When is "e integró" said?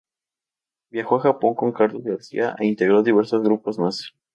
2.57-3.03